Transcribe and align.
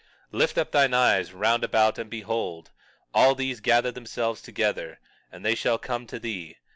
21:18 0.33 0.39
Lift 0.39 0.57
up 0.57 0.71
thine 0.71 0.93
eyes 0.95 1.31
round 1.31 1.63
about 1.63 1.99
and 1.99 2.09
behold; 2.09 2.71
all 3.13 3.35
these 3.35 3.59
gather 3.59 3.91
themselves 3.91 4.41
together, 4.41 4.97
and 5.31 5.45
they 5.45 5.53
shall 5.53 5.77
come 5.77 6.07
to 6.07 6.17
thee. 6.17 6.57